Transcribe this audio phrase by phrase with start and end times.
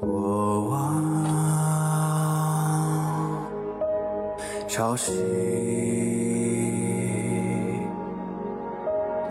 [0.00, 1.04] 过往
[4.68, 5.10] 潮汐，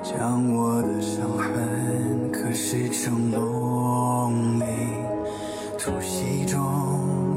[0.03, 4.67] 将我的伤痕刻蚀成龙鳞，
[5.79, 6.59] 突袭中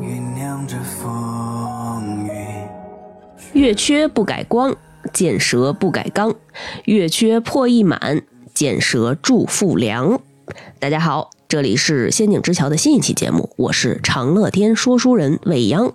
[0.00, 2.32] 酝酿着风雨。
[3.52, 4.74] 月缺不改光，
[5.12, 6.34] 见蛇不改刚。
[6.86, 8.22] 月缺破一满，
[8.52, 10.18] 见蛇祝复良。
[10.80, 15.92] 大家好，这里是仙境之桥的新一期节目，我是长乐天说书人未央。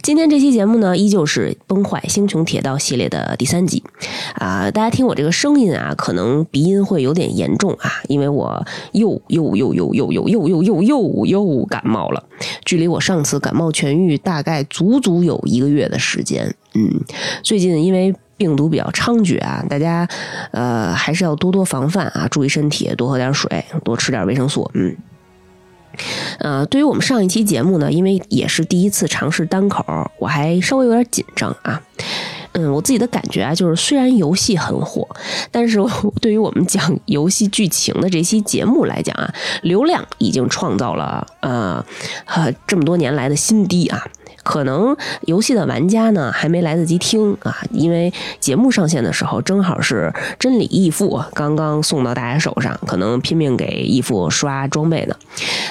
[0.00, 3.82] 今天这期节目呢，依旧是《崩坏：星穹铁道》系列的第三集
[4.36, 4.70] 啊。
[4.70, 12.24] 大家听我这个声音啊，可能鼻音会有点严重啊，因为我又又又又又又又又又又又感冒了。
[12.64, 16.54] 距离我上次感冒痊愈，大概足足有一个月的时间。
[16.72, 17.04] 嗯，
[17.42, 20.08] 最近因为病毒比较猖獗啊，大家
[20.52, 24.70] 呃还是要多多防范啊，注意身体，多喝点水，多吃点维生素。
[24.72, 24.96] 嗯。
[26.38, 29.84] 呃，对于我们上一期节目呢，因为也是第一次尝试单口，
[30.20, 31.82] 我还稍微有点紧张啊。
[32.52, 35.06] 嗯，我自己的感觉啊，就是虽然游戏很火，
[35.50, 35.78] 但是
[36.20, 41.84] 对于我们讲游戏剧情的这期节目来讲啊，流量已经创造了呃
[42.26, 44.06] 呃这么多年来的新低啊。
[44.48, 44.96] 可能
[45.26, 48.10] 游戏的玩家呢还没来得及听啊，因为
[48.40, 55.14] 节目上线的时候正好是真理义父刚刚送到大家手上，可能拼命给义父刷装备呢。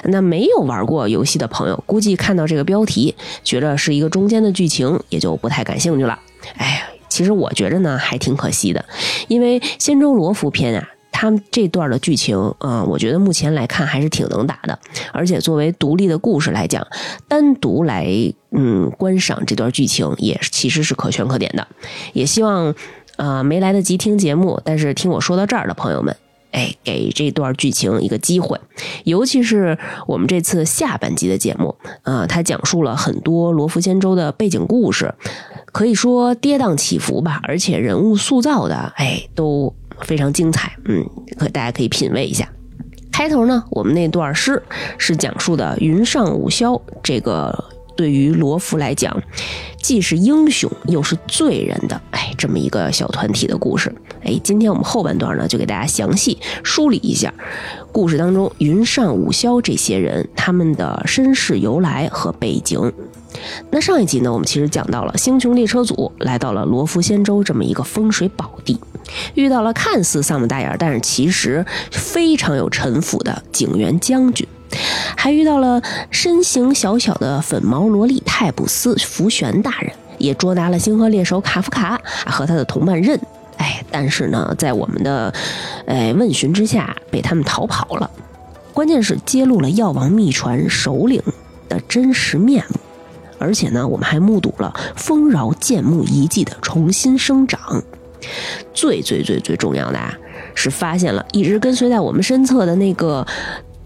[0.03, 6.20] 那没有玩过游戏的朋友，估计看到这个标题，觉得是一个中间的剧情，也就不太感兴趣了。
[6.58, 8.86] 哎，其实我觉着呢还挺可惜的，
[9.28, 10.88] 因为仙州罗浮篇啊。
[11.20, 14.78] 他们这段的剧情，啊，我觉得目前来看还是挺能打的，
[15.12, 16.86] 而且作为独立的故事来讲，
[17.28, 18.08] 单独来
[18.52, 21.68] 嗯观赏这段剧情也其实是可圈可点的。
[22.14, 22.76] 也希望
[23.16, 26.16] 啊没来得及听节目，但是听我说到这儿的朋友们，
[26.52, 28.60] 哎，给这段剧情一个机会，
[29.04, 35.16] 尤其是我们这次下半集的节目，啊，它讲述了很多罗浮仙州的背景故事，
[35.72, 39.73] 可以说跌宕起伏吧，而且人物塑造的，哎，都。
[40.02, 41.05] 非常精彩，嗯，
[41.37, 42.47] 可大家可以品味一下。
[43.11, 44.61] 开头呢，我们那段诗
[44.97, 47.63] 是讲述的云上五霄，这个
[47.95, 49.19] 对于罗浮来讲，
[49.81, 53.91] 既是英雄又是罪人的，哎，这么一个小团体的故事。
[54.23, 57.33] 哎，今天我们后半段呢，就给大家详细梳理一下
[57.91, 62.93] 故事当中云上五霄这些人他们的身世由来和背景。
[63.71, 68.79] 那上一集呢，我们其实讲到了星穹列车组来到了罗浮仙州这么一个风水宝地。
[69.36, 74.48] 遇到了看似丧门大眼，但是其实非常有城府的景元将军，
[75.16, 75.82] 还遇到了
[76.12, 83.20] 身形小小的粉毛萝莉泰普斯福玄大人，也捉拿了星河猎手卡夫卡和他的同伴刃。
[83.58, 85.34] 哎，但是呢，在我们的
[85.88, 88.10] 哎问询之下，被他们逃跑了。
[88.72, 91.20] 关键是揭露了药王秘传首领
[91.68, 92.76] 的真实面目，
[93.39, 97.82] 而且呢，我们还目睹了丰饶剑木遗迹的重新生长。
[98.73, 100.14] 最最最最重要的啊，
[100.55, 103.26] 是发现了一直跟随在我们身侧的那个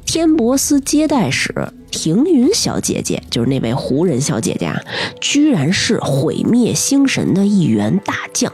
[0.06, 1.54] 天博斯接待使
[1.90, 4.82] 庭云小姐姐，就是那位胡人小姐姐啊，
[5.20, 8.52] 居然是毁灭星神的一员大将，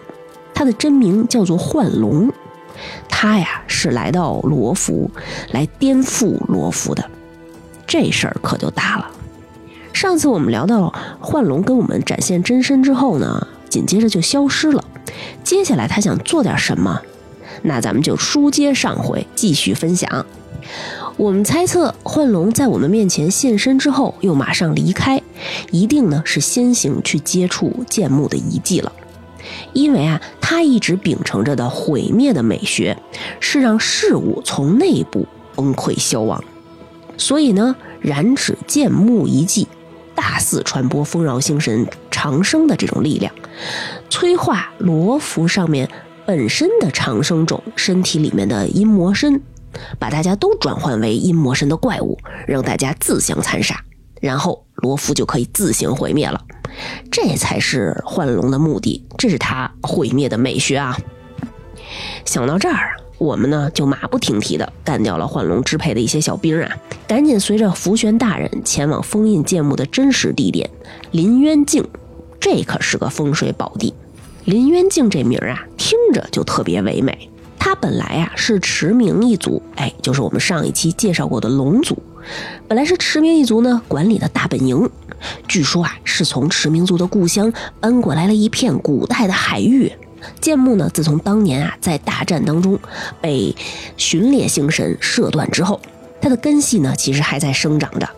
[0.54, 2.32] 她的真名叫做幻龙，
[3.08, 5.10] 她呀是来到罗浮
[5.52, 7.04] 来颠覆罗浮的，
[7.86, 9.12] 这事儿可就大了。
[9.94, 14.84] 上次我们聊到幻龙跟我们展现真身之后呢，紧接着就消失了。
[15.44, 17.02] 接下来他想做点什么？
[17.64, 20.26] 那咱们就书接上回，继续分享。
[21.16, 25.22] 我们猜测幻龙在我们面前现身之后，又马上离开，
[25.72, 28.92] 一定呢是先行去接触剑木的遗迹了。
[29.74, 32.98] 因为啊，他一直秉承着的毁灭的美学，
[33.40, 36.44] 是让事物从内部崩溃消亡。
[37.18, 39.68] 所以呢，染指剑木遗迹，
[40.18, 43.32] 大肆传播丰饶星神长生的这种力量。
[44.10, 45.88] 催化罗浮上面
[46.26, 49.40] 本身的长生种身体里面的阴魔身，
[50.00, 52.18] 把大家都转换为阴魔身的怪物，
[52.48, 53.80] 让大家自相残杀，
[54.20, 56.42] 然后罗浮就可以自行毁灭了。
[57.12, 60.98] 这才是幻龙的目的，这是他毁灭的美学啊！
[62.26, 66.78] 想到这儿，我们呢就马不停蹄的干掉了幻龙支配的一些小兵啊，
[67.08, 70.70] 赶紧随着福玄大人前往封印剑墓的真实地点
[71.12, 71.84] 林渊境。
[72.40, 73.94] 这可是个风水宝地，
[74.46, 77.30] 林渊境这名啊，听着就特别唯美。
[77.58, 81.98] 他本来啊是驰名一族，哎，就是我们上一期介绍过的龙族。
[82.68, 84.88] 本来是驰名一族呢管理的大本营，
[85.48, 89.92] 据说啊是从驰名族的故乡搬过来了一片古代的海域。
[90.42, 92.80] 剑木呢，自从当年啊在大战当中
[93.22, 93.56] 被
[93.98, 95.80] 巡猎星神射断之后，
[96.22, 98.10] 它的根系呢其实还在生长着。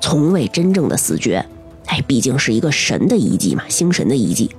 [0.00, 1.44] 从未真正的死绝。
[1.86, 4.50] 哎，毕竟是一个神的遗迹嘛，星神的遗迹。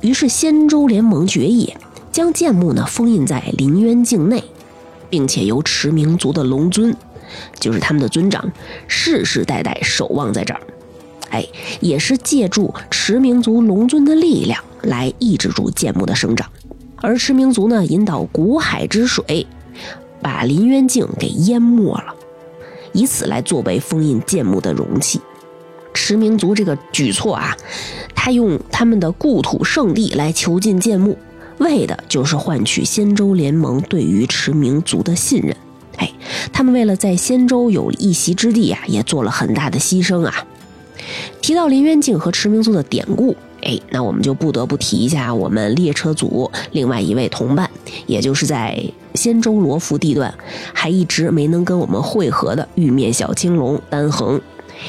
[0.00, 1.74] 于是仙州联盟决议，
[2.12, 4.44] 将剑墓呢封印在临渊境内，
[5.10, 6.96] 并且由驰明族的龙尊，
[7.58, 8.52] 就是他们的尊长，
[8.86, 10.60] 世世代代守望在这儿。
[11.30, 11.44] 哎，
[11.80, 16.48] 也是借助驰明族龙尊的力量来抑制住剑木的生长。
[16.96, 19.46] 而驰明族呢，引导古海之水，
[20.22, 22.14] 把林渊境给淹没了，
[22.92, 25.20] 以此来作为封印剑木的容器。
[25.92, 27.56] 驰明族这个举措啊，
[28.14, 31.16] 他用他们的故土圣地来囚禁剑木，
[31.58, 35.54] 为的就是换取仙州联盟对于驰明族的信任。
[35.98, 36.10] 哎，
[36.52, 40.46] 他们为了在仙州有一席之地啊，也做了很大的牺牲啊。
[41.40, 47.68] 提到林渊镜和驰明族的典故，哎，那我们就不得不提一下我们列车组另外一位同伴，
[48.06, 48.78] 也就是在
[49.14, 50.32] 仙州罗浮地段
[50.72, 54.40] 还一直没能跟我们会合的玉面小青龙丹恒。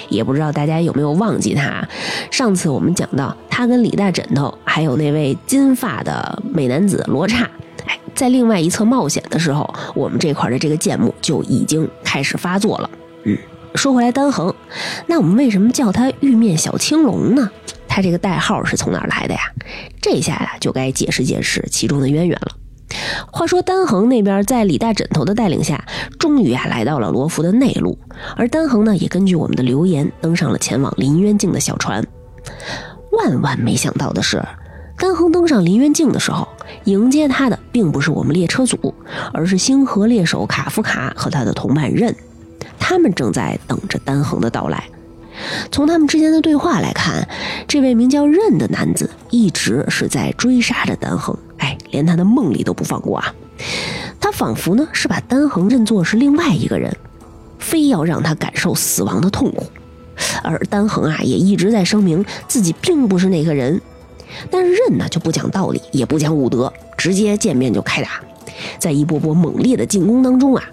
[0.10, 1.88] 也不知道大家有没有忘记他？
[2.32, 7.50] 上次我们讲到他跟李大枕头，还有那位金发的美男子罗刹，
[7.86, 12.90] 哎，在另外一侧冒险的时候，我们这块的这个剑幕就已经开始发作了。
[13.24, 13.38] 嗯，
[13.76, 14.54] 说回来，丹恒，
[15.08, 17.50] 那我们为什么叫他玉面小青龙呢？
[17.88, 19.42] 他这个代号是从哪儿来的呀？
[20.02, 22.52] 这下呀，就该解释解释其中的渊源了。
[23.32, 25.84] 话说丹恒那边在李大枕头的带领下，
[26.20, 27.98] 终于啊来到了罗浮的内陆，
[28.36, 32.06] 而丹恒呢也根据我们的留言登上了前往林渊境的小船。
[33.12, 34.44] 万万没想到的是，
[34.98, 36.48] 丹恒登上林渊境的时候，
[36.86, 38.94] 迎接他的并不是我们列车组，
[39.34, 42.16] 而是星河猎手卡夫卡和他的同伴任，
[42.80, 44.84] 他们正在等着丹恒的到来。
[45.72, 47.28] 从他们之间的对话来看，
[47.68, 51.36] 这位名叫任的男子一直是在追杀着丹恒。
[51.58, 53.34] 哎，连他的梦里都不放过啊！
[54.20, 56.96] 他仿佛呢是把丹恒认作是另外一个人，
[57.60, 59.66] 非要让他感受死亡的痛苦。
[60.44, 63.82] 而丹恒啊也一直在声明自己并不是那个人。
[64.50, 68.22] 但是任呢就不讲道理，也不讲武德，直接见面就开打。
[68.80, 70.64] 在一波波猛烈的进攻当中啊，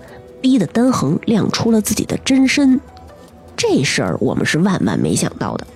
[0.43, 2.79] 逼得丹恒亮出了自己的真身。
[3.57, 5.67] 这事儿我们是万万没想到的。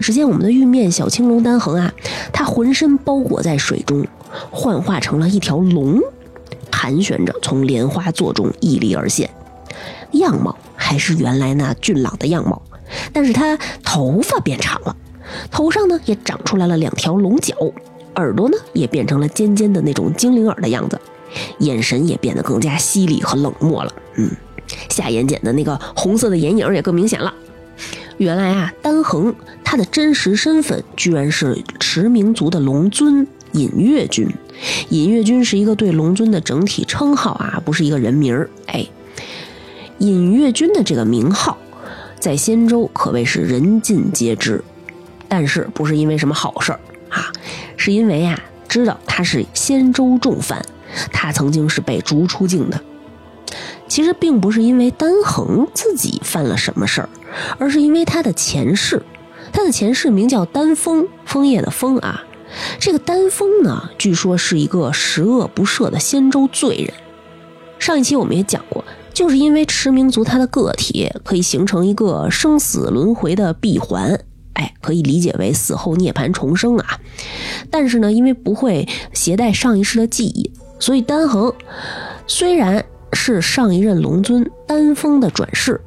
[0.00, 1.92] 只见我们的玉面小青龙丹恒啊，
[2.32, 4.06] 他浑身包裹在水中。
[4.52, 6.00] 幻化成了一条龙，
[6.70, 9.28] 盘旋着从莲花座中屹立而现，
[10.12, 12.62] 样貌还是原来那俊朗的样貌，
[13.12, 14.96] 但是他头发变长了，
[15.50, 17.56] 头上呢也长出来了两条龙角，
[18.14, 21.00] 耳朵呢也变成了尖尖的那种精灵耳的样子，
[21.58, 23.92] 眼神也变得更加犀利和冷漠了。
[24.16, 24.30] 嗯，
[24.88, 27.32] 下眼睑的那个红色的眼影也更明显了。
[28.18, 29.34] 原来啊，丹恒
[29.64, 33.26] 他的真实身份居然是驰明族的龙尊。
[33.52, 34.28] 尹月君，
[34.90, 38.48] 尹月君是一个对龙尊的整体称号啊，不是一个人名儿。
[38.66, 38.86] 哎，
[39.98, 41.58] 尹月君的这个名号，
[42.20, 44.62] 在仙州可谓是人尽皆知，
[45.26, 46.78] 但是不是因为什么好事儿
[47.08, 47.32] 啊？
[47.76, 50.64] 是因为啊，知道他是仙州重犯，
[51.12, 52.80] 他曾经是被逐出境的。
[53.88, 57.08] 其实并不是因为丹恒自己犯了什么事儿，
[57.58, 59.02] 而是因为他的前世，
[59.52, 62.22] 他的前世名叫丹枫，枫叶的枫啊。
[62.78, 66.94] 这个丹枫呢，据说是一个十恶不赦的仙州罪人。
[67.78, 74.20] 上一期我们也讲过，就是因为驰明族它的个体可以形成一个生死轮回的闭环，
[74.52, 77.00] 哎，可以理解为死后涅槃重生啊。
[77.70, 81.52] 但是呢，因为不会携带上一世的记忆，所以丹恒
[82.26, 85.80] 虽然是上一任龙尊丹枫的转世，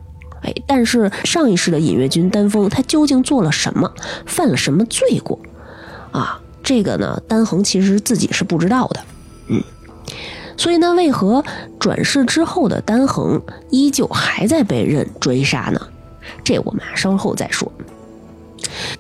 [0.44, 3.92] 哎，但是上一世的隐月君丹枫他究竟做了什么，
[4.26, 5.38] 犯了什么罪过
[6.12, 6.40] 啊？
[6.62, 9.02] 这个呢，丹恒其实自己是不知道的，
[9.50, 9.62] 嗯，
[10.56, 11.44] 所以呢，为何
[11.78, 15.82] 转世之后的丹恒依旧还在被刃追杀呢？
[16.44, 17.70] 这我们稍后再说。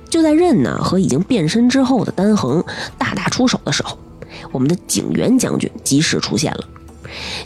[0.09, 2.63] 就在刃呢和已经变身之后的丹恒
[2.97, 3.97] 大打出手的时候，
[4.51, 6.63] 我们的景元将军及时出现了。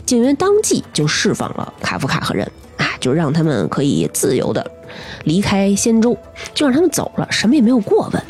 [0.06, 4.70] 景元当即就释放了卡夫卡和人啊，就让他们可以自由的
[5.24, 6.16] 离开仙州，
[6.54, 8.22] 就让他们走了，什么也没有过问。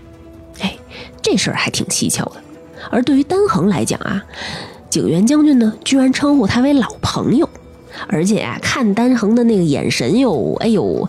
[0.60, 0.76] 哎
[1.22, 2.42] 这事儿还挺蹊跷的，
[2.90, 4.24] 而对于丹恒来讲啊，
[4.90, 7.48] 景元将军呢居然称呼他为老朋友，
[8.08, 11.08] 而且啊看丹恒的那个眼神哟，哎呦，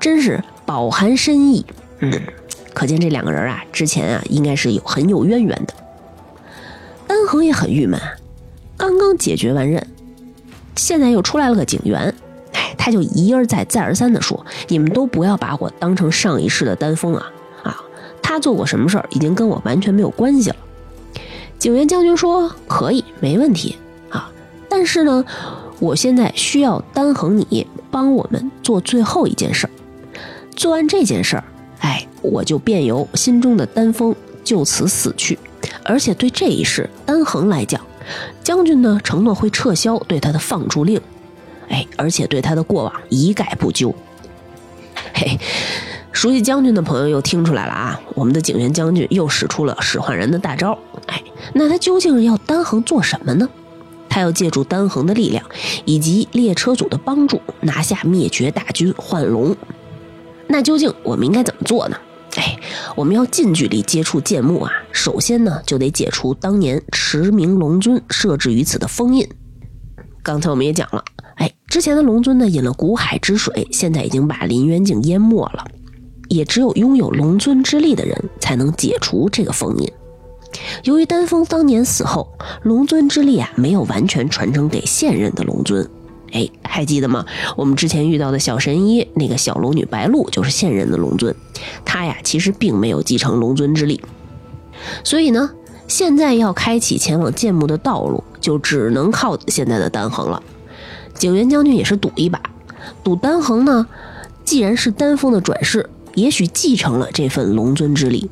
[0.00, 1.64] 真是饱含深意。
[2.00, 2.12] 嗯，
[2.74, 5.74] 可见这两个人啊之前啊应该是有很有渊源的。
[7.12, 8.00] 丹恒也很郁闷，
[8.74, 9.86] 刚刚解决完任，
[10.76, 12.14] 现在又出来了个警员，
[12.54, 17.30] 哎，他就一而再再而三的说：“你们都不要把我当成上一世的丹峰啊。”
[17.64, 17.84] 啊
[18.22, 20.56] 他做过什么事儿，已经跟我完全没有关系了。
[21.58, 23.76] 景元将军说：“可以，没问题
[24.08, 24.32] 啊。
[24.70, 25.22] 但是呢，
[25.80, 29.70] 我现在需要丹恒你帮我们做最后一件事儿，
[30.56, 31.44] 做完这件事儿，
[31.80, 35.38] 哎，我就便由心中的丹峰就此死去。
[35.84, 37.80] 而且对这一事，丹恒来讲，
[38.42, 41.00] 将军呢承诺会撤销对他的放逐令，
[41.68, 43.94] 哎，而且对他的过往一概不究。
[45.14, 45.38] 嘿，
[46.12, 50.78] 熟悉将军的朋友又听出来了啊，我们的景元将军又使出了使唤人的大招。
[51.06, 51.22] 哎，
[51.54, 53.48] 那他究竟要丹恒做什么呢？
[54.08, 55.42] 他要借助丹恒的力量
[55.86, 59.56] 以及列车组的帮助，拿下灭绝大军幻龙。
[60.48, 61.96] 那究竟我们应该怎么做呢？
[62.96, 69.28] 我们要近距离接触剑幕啊，首先呢就得解除当年驰名龙尊设置于此的封印。
[70.22, 71.04] 刚才我们也讲了，
[71.36, 75.64] 哎，之前的龙尊呢饮了古海之水，现在已经把林渊境淹没了，
[76.28, 79.92] 也只有拥有龙尊之力的人才能解除这个封印。
[80.84, 82.30] 由于丹峰当年死后，
[82.62, 85.88] 龙尊之力啊没有完全传承给现任的龙尊。
[86.32, 87.24] 哎，还记得吗？
[87.56, 91.34] 我们之前遇到的小神医那个小龙女白露就是现任的龙尊，
[91.84, 94.00] 她呀其实并没有继承龙尊之力。
[95.04, 95.50] 所以呢，
[95.86, 100.42] 现在要开启前往剑墓的道路，就只能靠现在的丹恒了。
[101.14, 102.40] 景元将军也是赌一把，
[103.04, 103.86] 赌丹恒呢，
[104.44, 108.28] 既然是丹峰的转世，也许继承了这份龙尊之力。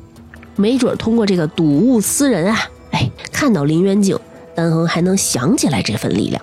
[0.55, 2.59] 没准通过这个睹物思人啊，
[2.91, 4.19] 哎，看到林渊境，
[4.53, 6.41] 丹恒还能想起来这份力量。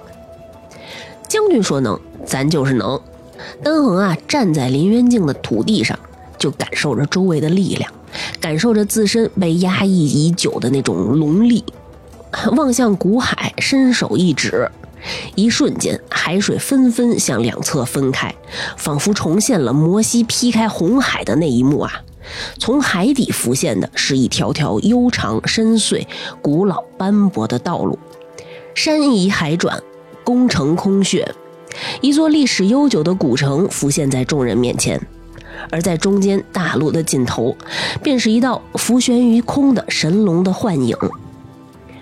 [1.29, 3.01] 将军说能，咱就是能。
[3.63, 5.99] 丹衡啊，站在林渊境的土地上，
[6.39, 7.93] 就感受着周围的力量，
[8.41, 11.63] 感受着自身被压抑已久的那种龙力，
[12.57, 14.69] 望向古海，伸手一指，
[15.37, 18.35] 一瞬间，海水纷纷向两侧分开，
[18.77, 21.93] 仿佛重现了摩西劈开红海的那一幕啊。
[22.59, 26.07] 从海底浮现的是一条条悠长、深邃、
[26.43, 27.99] 古老、斑驳的道路，
[28.75, 29.83] 山移海转，
[30.29, 31.27] 宫城空穴，
[32.03, 35.01] 一座历史悠久的古城浮现在众人面前。
[35.71, 37.57] 而在中间大路的尽头，
[38.03, 40.95] 便是一道浮悬于空的神龙的幻影，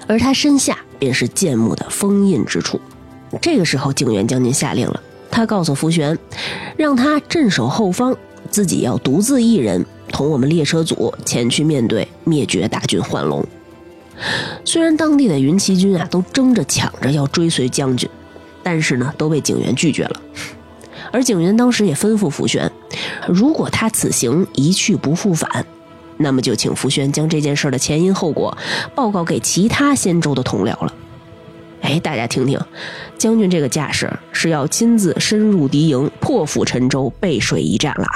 [0.09, 2.80] 而他身下便是剑木的封印之处。
[3.40, 6.18] 这个时候，景元将军下令了，他告诉福玄，
[6.76, 8.16] 让他镇守后方，
[8.50, 9.87] 自己要独自一人。
[10.09, 13.47] 同我们列车组前去面对灭绝大军幻龙。
[14.64, 18.08] 虽然当地的云骑军啊都争着抢着要追随将军，
[18.62, 20.20] 但是呢都被景元拒绝了。
[21.12, 22.70] 而景元当时也吩咐福玄，
[23.28, 25.64] 如果他此行一去不复返，
[26.16, 28.56] 那么就请福玄将这件事的前因后果
[28.94, 30.92] 报告给其他仙州的同僚了。
[31.82, 32.58] 哎，大家听听，
[33.16, 38.06] 将军这个架势是要亲自深入敌营，破釜沉舟，背水一战了。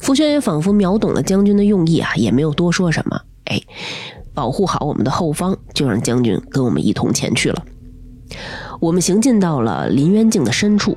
[0.00, 3.20] 福轩也仿佛秒懂了将军的用意啊，也没有多说什么。
[3.44, 3.60] 哎，
[4.34, 7.64] 保护好我们的后方，就让将军跟我们一同前去了。
[8.80, 10.96] 我们行进到了林渊境的深处，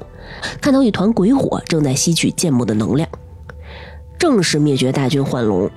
[0.61, 3.09] 看到一团鬼火正在吸取剑木的能量，
[4.17, 5.69] 正是灭绝大军幻龙。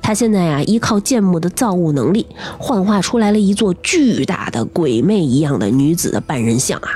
[0.00, 2.26] 他现在呀，依靠剑木的造物能力，
[2.58, 6.90] 幻化出来了一座巨大的鬼魅一样的女子的半人像啊。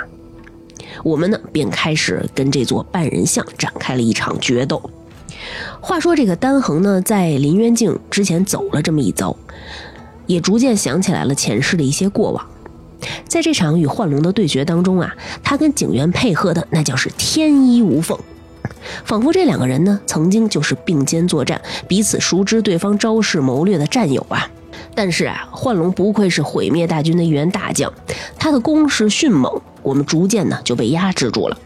[1.03, 4.91] 我们呢，便开始跟这座半人像展开了一场决斗。
[5.81, 9.37] 话说这个丹恒呢，在林渊境之前走了这么一遭，
[10.27, 12.47] 也逐渐想起来了前世的一些过往。
[13.27, 18.17] 在这场与幻龙的对决当中啊，他跟警员配合的那叫是天衣无缝，
[19.05, 24.49] 仿佛这两个人呢曾经就是并肩作战，彼此熟知对方招式谋略的战友啊。
[24.95, 27.93] 但是啊，幻龙不愧是毁灭大军的一员大将，
[28.39, 31.59] 他的攻势迅猛，我们逐渐呢就被压制住了。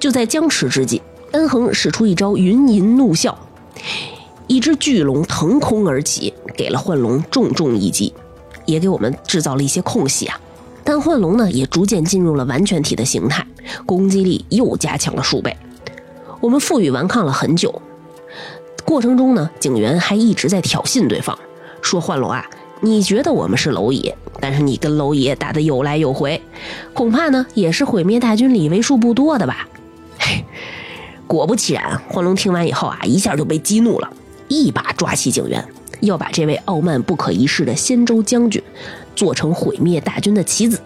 [0.00, 1.00] 就在僵持之际。
[1.32, 3.34] 恩衡使出一招云吟怒啸，
[4.46, 8.12] 一只巨龙腾空而起，给了幻龙重重一击，
[8.66, 10.38] 也给我们制造了一些空隙啊。
[10.84, 13.46] 但幻龙呢，也逐渐进入了完全体的形态，
[13.86, 15.56] 攻击力又加强了数倍。
[16.40, 17.80] 我们负隅顽抗了很久，
[18.84, 21.38] 过程中呢，警员还一直在挑衅对方，
[21.80, 22.44] 说：“幻龙啊，
[22.80, 26.42] 你觉得我们是蝼蚁，但是你跟蝼蚁打得有来有回，
[26.92, 29.66] 恐怕呢也是毁灭大军里为数不多的吧。”
[30.20, 30.44] 嘿。
[31.32, 34.12] 果不其然，幻龙听完以后啊，一下就被激怒了，
[34.48, 35.66] 一把抓起警员，
[36.00, 38.62] 要把这位傲慢不可一世的仙州将军
[39.16, 40.78] 做成毁灭大军的棋子。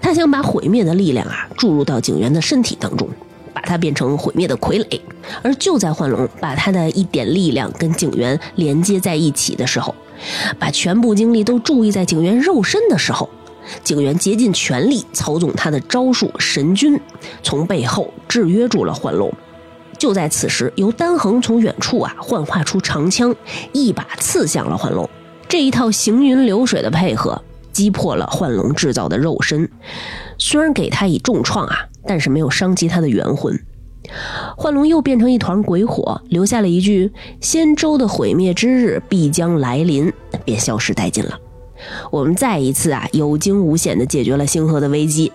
[0.00, 3.08] 他想把毁灭的力量啊注入到警员的身体当中，
[3.52, 5.00] 把他变成毁灭的傀儡。
[5.42, 9.92] 而就在幻龙把他的一点力量跟警员连接在一起的时候，
[10.60, 13.28] 把全部精力都注意在警员肉身的时候，
[13.82, 17.00] 警员竭尽全力操纵他的招数神君，
[17.42, 19.34] 从背后制约住了幻龙。
[19.98, 23.34] 就在此时，由丹恒从远处啊幻化出长枪，
[23.72, 25.08] 一把刺向了幻龙。
[25.48, 29.68] 这一套行云流水的配合，击破了幻龙制造的肉身。
[30.38, 33.58] 虽然给他以重创啊，但是没有伤及他的元魂。
[34.56, 40.12] 幻龙又变成一团鬼火，留下了一句“仙舟的毁灭之日必将来临”，
[40.44, 41.38] 便消失殆尽了。
[42.10, 45.32] 我们再一次啊有惊无险地解决了星河的危机。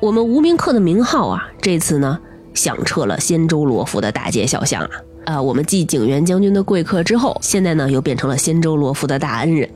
[0.00, 2.18] 我们无名客的名号啊，这次呢
[2.54, 4.90] 响彻了仙州罗浮的大街小巷啊！
[5.24, 9.68] 啊，我们继景元将军的贵客之后，现在呢又变成了仙州罗浮的大恩人。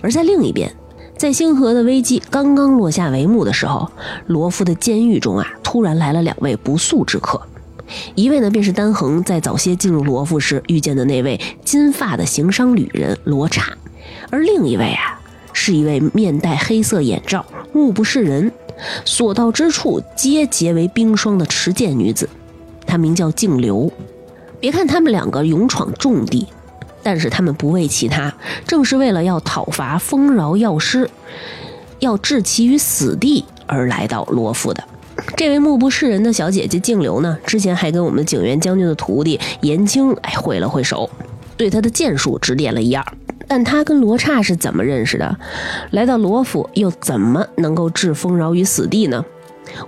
[0.00, 0.72] 而在另一边，
[1.16, 3.90] 在星河的危机刚刚落下帷幕的时候，
[4.26, 7.40] 罗浮的监狱中啊，突然来了两位不速之客。
[8.14, 13.62] 一位呢，便是丹恒在早些进入罗浮时遇见的那位金发的行商旅人罗刹，
[14.30, 15.20] 而另一位啊，
[15.52, 18.50] 是一位面戴黑色眼罩、目不识人。
[19.04, 22.28] 所到之处皆结为冰霜的持剑女子，
[22.86, 23.92] 她名叫静流。
[24.60, 26.46] 别看他们两个勇闯重地，
[27.02, 28.32] 但是他们不为其他，
[28.66, 31.10] 正是为了要讨伐丰饶药师，
[31.98, 34.82] 要置其于死地而来到罗浮的。
[35.36, 41.08] 这位目不识人的小姐姐静流呢，之前还跟我们景元将军的徒弟颜青哎会了会手，
[41.56, 43.04] 对他的剑术指点了一二。
[43.46, 45.36] 但他跟罗刹是怎么认识的？
[45.90, 49.24] 来到罗府又怎么能够置丰饶于死地呢？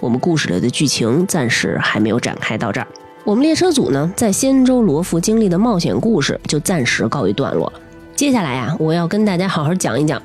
[0.01, 2.87] 我们故事里的剧情暂时还没有展开到这儿。
[3.25, 7.73] 我们列车组呢，在仙州罗浮经历的冒险故事就暂时告一段落。
[8.15, 10.23] 接下来呀，我要跟大家好好讲一讲，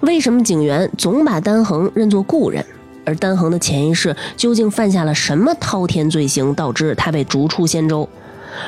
[0.00, 2.64] 为什么警员总把丹恒认作故人，
[3.04, 8.08] 而丹恒的前一世究竟犯下了什么滔天罪行，导致他被逐出仙州？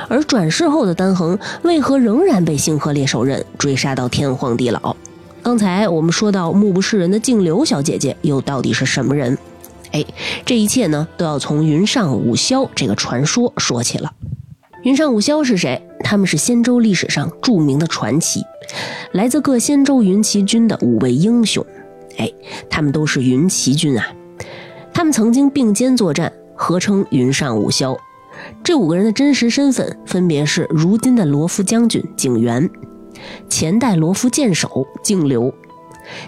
[0.09, 4.97] 而转世后的丹恒为何仍然被星河猎手刃追杀到天荒地老？
[5.43, 9.37] 刚才我们说到目不识人的静流小姐姐又到底是什么人？
[9.91, 10.05] 哎，
[10.47, 14.13] 这一切呢都要从云上五霄这个传说说起了。
[14.85, 15.81] 云上五霄是谁？
[16.05, 18.43] 他们是仙州历史上著名的传奇，
[19.13, 21.65] 来自各仙州云骑军的五位英雄。
[22.19, 22.33] 哎，
[22.69, 24.07] 他们都是云骑军啊，
[24.93, 27.97] 他们曾经并肩作战，合称云上五霄。
[28.65, 32.69] 这五个人的真实身份分别是：如今的罗浮将军景元，
[33.49, 35.53] 前代罗浮剑手静流，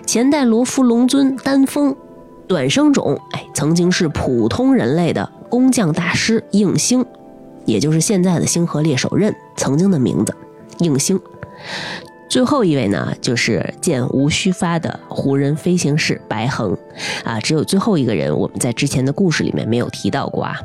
[0.06, 1.94] 前代罗浮龙尊丹峰，
[2.46, 7.04] 短生种哎，曾经是普通人类的工匠大师应星，
[7.64, 10.34] 也就是现在的星河猎手刃曾经的名字
[10.78, 11.20] 应星。
[12.28, 16.76] 最后一位呢，就是剑无虚发的胡人飞行士白恒
[17.22, 20.56] 啊，只有最后一个人我们在之前的故事里面没有提到过啊。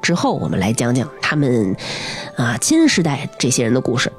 [0.00, 1.74] 之后，我们来讲讲他们，
[2.36, 4.12] 啊，新时代这些人的故事。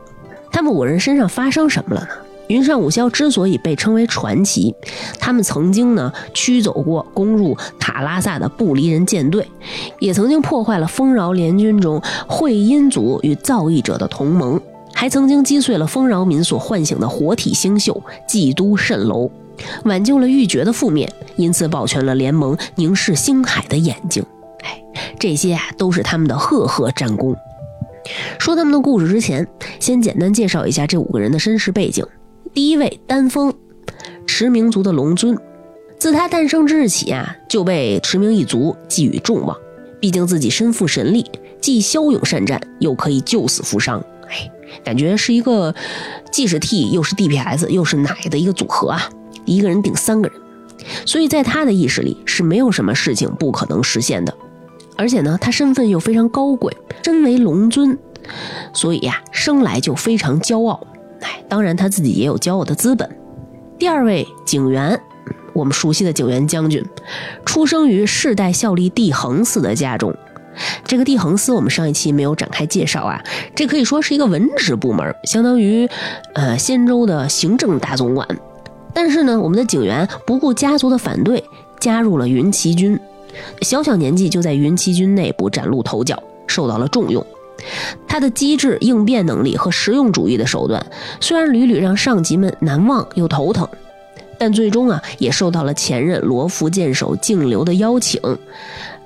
[0.51, 2.07] 他们五人身上发生什么了呢？
[2.47, 4.73] 云上五霄之所以被称为传奇，
[5.19, 9.47] 他们曾经呢驱走过攻入塔拉萨的不离人舰队，
[9.99, 14.59] 也曾经破坏了丰饶联军中会阴族与造诣者的同盟，
[14.95, 19.29] 还曾经击碎了丰饶民所唤醒的活体星宿祭都蜃楼，
[19.83, 24.25] 挽救了玉珏的覆灭，因此保全了联盟凝视星海的眼睛。
[24.63, 24.83] 哎
[25.19, 27.35] 这些啊都是他们的赫赫战功。
[28.39, 29.47] 说他们的故事之前，
[29.79, 32.05] 先简单介绍一下这五个人的身世背景。
[32.53, 33.53] 第一位丹峰，
[34.25, 35.37] 驰名族的龙尊，
[35.99, 39.55] 自他诞生之日起啊，就被驰名一族寄予众望。
[39.99, 41.29] 毕竟自己身负神力，
[41.61, 44.49] 既骁勇善战，又可以救死扶伤，哎，
[44.83, 45.75] 感觉是一个
[46.31, 49.09] 既是 T 又是 DPS 又是奶的一个组合啊，
[49.45, 50.41] 一个人顶三个人。
[51.05, 54.33] 所以在他的意识里，是没有什么事情不可能实现的。
[54.99, 57.97] 而且呢，他身份又非常高贵，身为龙尊，
[58.73, 60.77] 所以呀，生来就非常骄傲。
[61.21, 63.09] 哎，当然他自己也有骄傲的资本。
[63.77, 64.99] 第二位景元，
[65.53, 66.83] 我们熟悉的景元将军，
[67.45, 70.13] 出生于世代效力帝恒司的家中。
[70.83, 73.23] 这个帝恒司我们上一期没有展开介绍啊，
[73.55, 75.89] 这可以说是一个文职部门，相当于
[76.33, 78.27] 呃仙州的行政大总管。
[78.93, 81.41] 但是呢，我们的景元不顾家族的反对，
[81.79, 82.99] 加入了云骑军。
[83.61, 87.25] 小小年纪就在云骑军内部崭露头角，受到了重用。
[88.07, 90.83] 他的机智应变能力和实用主义的手段，
[91.19, 93.67] 虽然屡屡让上级们难忘又头疼，
[94.37, 98.21] 但最终啊，也受到了前任罗浮剑手静流的邀请。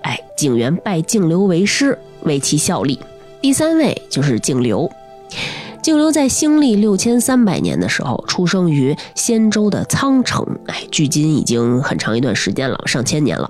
[0.03, 2.99] 哎，景元拜静流为师，为其效力。
[3.41, 4.89] 第三位就是静流。
[5.81, 10.45] 静流在兴历六千三百年的时候，出生于仙州的苍城。
[10.67, 13.49] 哎，距今已经很长一段时间了，上千年了。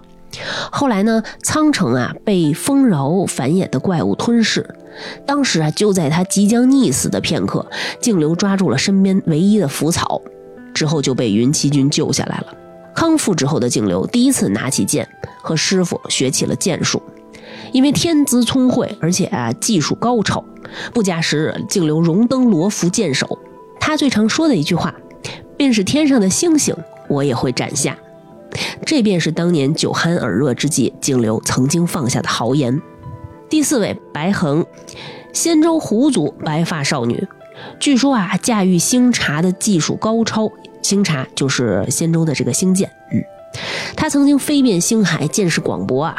[0.72, 4.68] 后来呢，苍城啊被丰饶繁衍的怪物吞噬。
[5.26, 7.66] 当时啊，就在他即将溺死的片刻，
[8.00, 10.22] 静流抓住了身边唯一的腐草，
[10.74, 12.48] 之后就被云骑军救下来了。
[12.96, 15.08] 康复之后的静流第一次拿起剑，
[15.42, 17.02] 和师傅学起了剑术。
[17.72, 20.44] 因为天资聪慧，而且啊技术高超，
[20.94, 23.40] 不假时日，静流荣登罗浮剑手。
[23.80, 24.94] 他最常说的一句话，
[25.58, 26.76] 便是天上的星星，
[27.08, 27.98] 我也会斩下。
[28.86, 32.82] 这便是当年酒酣耳热之际，景流曾经放下的豪言。
[33.50, 34.66] 第四位白衡，
[35.32, 37.28] 仙州胡族白发少女，
[37.80, 43.24] 据说啊驾驭星茶的技术高超，星茶就是仙州的这个星舰，嗯，
[43.96, 46.18] 她曾经飞遍星海，见识广博啊，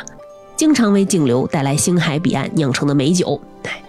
[0.57, 3.41] 经常为静流带来星海彼岸酿成的美酒，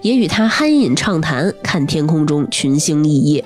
[0.02, 3.44] 也与她酣饮畅谈，看天空中群星熠熠。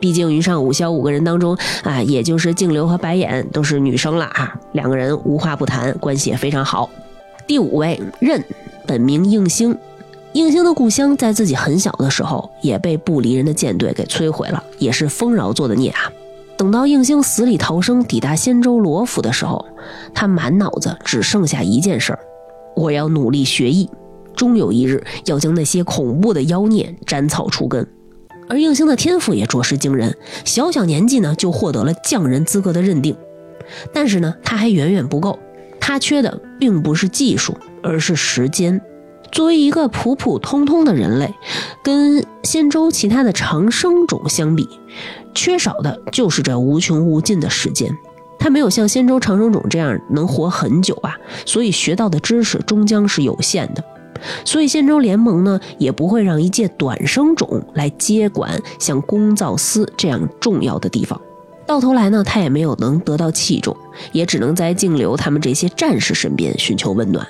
[0.00, 6.90] 毕竟云上五霄五个人当中啊，也就是静流和白眼都是女生了啊，两个人无话不谈，关系也非常好。
[7.46, 8.42] 第五位任，
[8.86, 9.76] 本名应星，
[10.32, 16.10] 应星的故乡在自己很小的时候也被不离人的舰队给摧毁了，也是丰饶做的孽啊。
[16.56, 19.64] 等到应星死里逃生，抵达仙州罗府的时候，
[20.14, 22.18] 他满脑子只剩下一件事儿：
[22.76, 23.90] 我要努力学艺，
[24.34, 27.86] 终有一日要将那些恐怖的妖孽斩草除根。
[28.48, 33.16] 而应星的天赋也着实惊人，小小年纪呢就获得了匠人资格的认定。
[33.92, 35.38] 但是呢，他还远远不够，
[35.80, 38.80] 他缺的并不是技术，而是时间。
[39.32, 41.34] 作为一个普普通通的人类，
[41.82, 44.68] 跟仙舟其他的长生种相比，
[45.34, 47.90] 缺少的就是这无穷无尽的时间。
[48.38, 53.82] 他没有像仙舟长生种这样能活很久啊，所以学到的知识终将是有限的。
[54.44, 61.20] 所以仙州联盟呢，也不会让一介短生种来接管像公造司这样重要的地方。
[61.66, 63.74] 到头来呢，他也没有能得到器重，
[64.12, 67.26] 也只能在静流他们这些战士身边寻求温暖。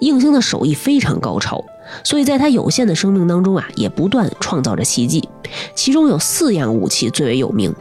[0.00, 1.64] 应星的手艺非常高超，
[2.04, 5.28] 所以在他有限的生命当中啊，也不断创造着奇迹。
[5.74, 7.74] 其中有四样武器最为有名。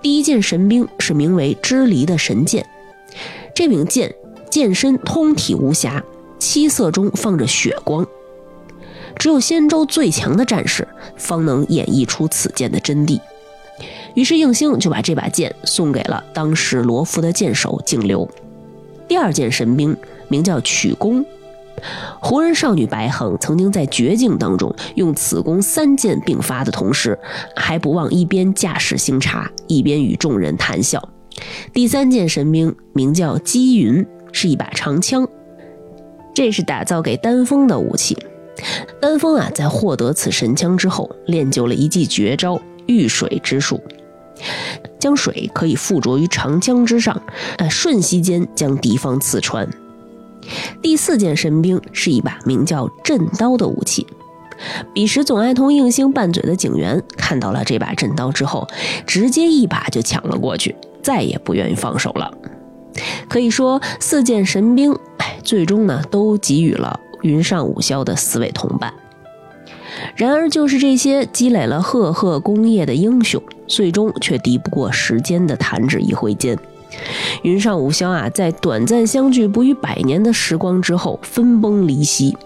[0.00, 2.64] 第一件神兵是名为支离的神剑，
[3.54, 4.14] 这柄剑
[4.48, 6.02] 剑身通体无瑕。
[6.38, 8.06] 七色中放着血光，
[9.16, 13.20] 只有仙州最强的战士方能演绎出此剑的真谛。
[14.14, 18.28] 于是应星就把这把剑送给了当时罗浮的剑手静流。
[19.06, 19.96] 第二件神兵
[20.28, 21.24] 名叫曲弓，
[22.20, 27.18] 胡人少女白衡曾经在绝境当中用此弓三箭并发的同时，
[27.54, 31.08] 还不忘一边驾驶星茶，一边与众人谈笑。
[31.72, 35.28] 第三件神兵名叫积云，是一把长枪。
[36.38, 38.16] 这是打造给丹峰的武器。
[39.00, 43.82] 丹峰啊，在获得此神枪之后，练就了一记绝招——遇水之术，
[45.00, 47.20] 将水可以附着于长枪之上，
[47.56, 49.68] 呃，瞬息间将敌方刺穿。
[50.80, 54.06] 第四件神兵是一把名叫震刀的武器。
[54.94, 58.64] 彼时总爱同应星拌嘴的警员看到了这把震刀之后，
[59.04, 62.32] 直接一把就抢了过去，再也不愿意放手了。
[63.28, 64.96] 可以说，四件神兵。
[65.48, 68.92] 最终呢，都给予了云上五霄的四位同伴。
[70.14, 76.58] 然而，就是这些积累了赫赫功业的英雄，最终却敌不过时间的弹指一挥间。
[77.44, 82.36] 云上五霄啊，在短暂相聚不逾百年的时光之后，分崩离析。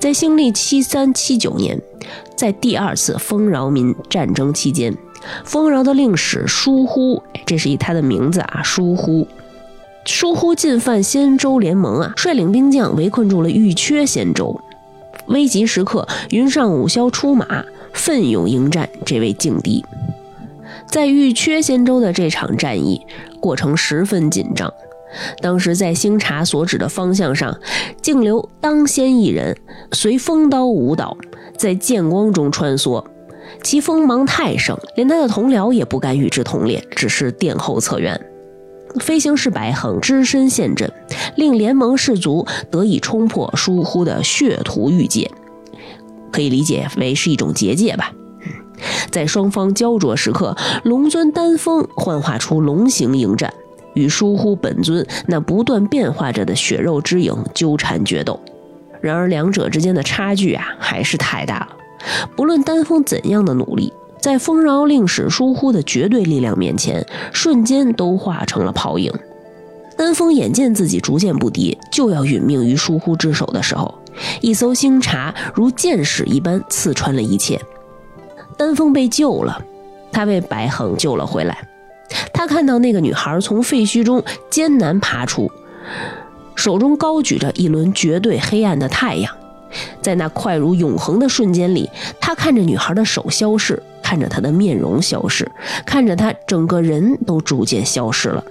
[0.00, 1.80] 在新历七三七九年，
[2.34, 4.92] 在第二次丰饶民战争期间，
[5.44, 9.24] 丰饶的令史疏忽，这是以他的名字啊，疏忽。
[10.08, 14.58] 疏忽进犯仙州联盟啊，率领兵将围困住了玉缺仙州。
[15.26, 19.84] 危急时刻，云上五霄出马，奋勇迎战这位劲敌。
[20.86, 23.02] 在玉缺仙州的这场战役
[23.38, 24.72] 过程十分紧张。
[25.42, 27.54] 当时在星茶所指的方向上，
[28.00, 29.54] 静流当先一人，
[29.92, 31.18] 随风刀舞蹈，
[31.54, 33.04] 在剑光中穿梭，
[33.62, 38.18] 其锋芒太盛，连他的同僚也不敢与之同列，只是殿后策援。
[39.00, 40.90] 飞行士白衡只身陷阵，
[41.36, 45.30] 令联盟士卒得以冲破疏忽的血屠玉界，
[46.32, 48.12] 可以理解为是一种结界吧。
[49.10, 53.52] 在双方焦灼时刻，龙尊丹峰幻化出龙形迎战，
[53.94, 58.38] 与疏忽本尊那不断变化着的血肉之影纠缠决斗。
[59.00, 61.68] 然而两者之间的差距啊，还是太大了。
[62.36, 63.92] 不论丹峰怎样的努力。
[64.20, 69.12] 在丰饶令使疏忽的绝对力量面前，瞬间都化成了泡影。
[69.96, 73.92] 丹峰眼见自己逐渐不敌，就要殒命于疏忽之手的时候，
[74.40, 77.60] 一艘星茶如箭矢一般刺穿了一切。
[78.56, 79.60] 丹峰被救了，
[80.12, 81.68] 他被白恒救了回来。
[82.32, 85.50] 他看到那个女孩从废墟中艰难爬出，
[86.54, 89.32] 手中高举着一轮绝对黑暗的太阳。
[90.00, 95.46] 在那快如永恒的瞬间里，他看着女孩的手消逝，看着他的面容消失，
[95.84, 98.42] 看着他整个人都逐渐消失了。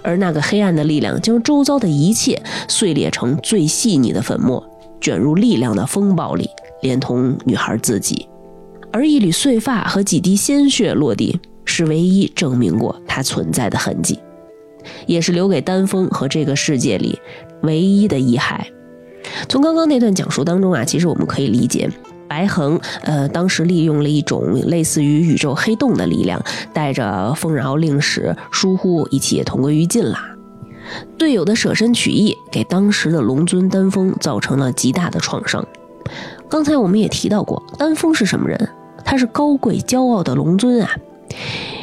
[0.00, 4.66] 而那个黑暗的力量将周遭的一切碎裂成最细腻的粉末，
[4.98, 6.48] 卷入力量的风暴里，
[6.80, 8.26] 连同女孩自己。
[8.90, 14.18] 而一缕碎发和几滴鲜血落地，是唯一证明过她存在的痕迹，
[15.04, 17.18] 也是留给丹峰和这个世界里
[17.60, 18.62] 唯一的遗骸。
[19.50, 21.90] 从刚刚那段讲述当中啊，其实我们可以理解，
[22.28, 26.40] 白恒呃当时利用了一种类似于宇宙黑洞的力量，
[26.72, 30.18] 带着丰饶、令使、疏忽一起同归于尽了。
[31.18, 35.66] 队友的舍身取义，给当时的龙尊丹峰造成了极大的创伤。
[36.48, 38.68] 刚才我们也提到过，丹峰是什么人？
[39.04, 40.90] 他是高贵骄傲的龙尊啊，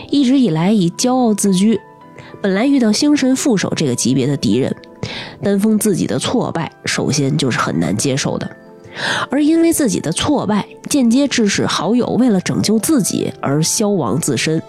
[0.10, 1.79] 一直以来以骄傲自居。
[2.41, 4.75] 本来遇到星神副手这个级别的敌人，
[5.41, 8.49] 丹峰自己的挫败，首先就是很难接受的。
[9.29, 14.62] 而因为自己的挫败，间接致使好友为了拯救自己而消亡自身，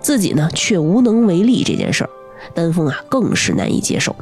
[0.00, 2.10] 自己呢却无能为力这件事儿，
[2.54, 4.14] 丹峰啊更是难以接受。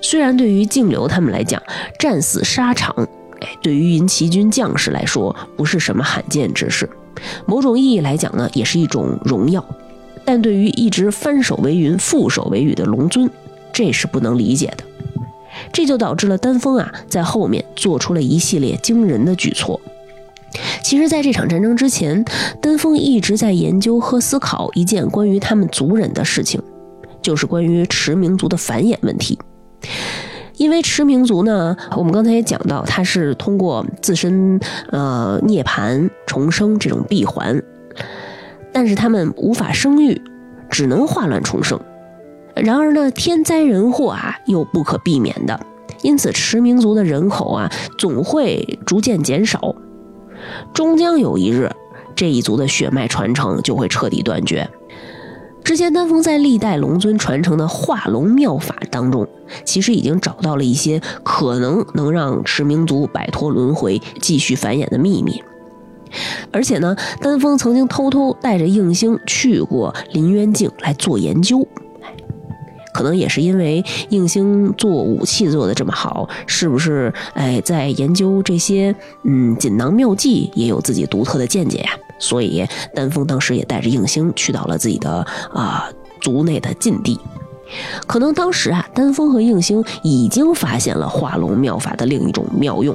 [0.00, 1.62] 虽然对于静流他们来讲，
[1.98, 2.94] 战死沙场，
[3.40, 6.88] 哎，对于云骑军将士来说不是什么罕见之事，
[7.46, 9.64] 某种意义来讲呢，也是一种荣耀。
[10.24, 13.28] 但对于一直翻手为云、覆手为雨的龙尊，
[13.72, 14.84] 这是不能理解的。
[15.72, 19.80] 这就导致了丹峰啊，在后面做出了一系列惊人的举措。
[20.82, 22.24] 其实，在这场战争之前，
[22.60, 26.60] 丹峰一直在研究和思考一件关于他们族人的事情，
[27.22, 29.38] 就是关于驰民族的繁衍问题。
[30.56, 34.60] 因为驰民族呢，我们刚才也讲到，它是通过自身
[34.90, 37.62] 呃涅槃重生这种闭环。
[38.72, 40.20] 但是他们无法生育，
[40.68, 41.80] 只能化乱重生。
[42.62, 45.58] 然而呢，天灾人祸啊又不可避免的，
[46.02, 49.74] 因此驰民族的人口啊总会逐渐减少，
[50.72, 51.70] 终将有一日，
[52.14, 54.68] 这一族的血脉传承就会彻底断绝。
[55.62, 59.28] 之前丹峰在历代龙尊传承的化龙妙法当中，
[59.64, 65.42] 其实已经找到了一些可能能让驰民族摆脱轮回、继续繁衍的秘密。
[66.50, 71.64] 而且呢，丹峰曾经偷偷带着应星去过林渊境来做研究，
[73.00, 77.10] 可能也是因为应星做武器做的这么好，是不是？
[77.32, 81.92] 哎，在研究这些嗯锦囊妙计也有自己独特的见解呀。
[82.18, 82.62] 所以
[82.94, 85.88] 丹峰当时也带着应星去到了自己的啊
[86.20, 87.18] 族内的禁地。
[88.06, 92.94] 可能当时啊，丹峰和应星已经发现了化龙妙法的另一种妙用。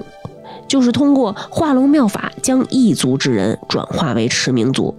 [0.68, 4.94] 就是通过化龙妙法将异族之人转化为驰名族，